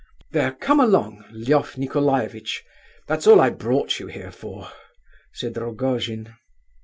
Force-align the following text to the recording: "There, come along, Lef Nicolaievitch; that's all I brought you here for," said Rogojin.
"There, 0.31 0.53
come 0.53 0.79
along, 0.79 1.25
Lef 1.31 1.75
Nicolaievitch; 1.77 2.63
that's 3.07 3.27
all 3.27 3.39
I 3.39 3.51
brought 3.51 3.99
you 3.99 4.07
here 4.07 4.31
for," 4.31 4.67
said 5.31 5.55
Rogojin. 5.57 6.33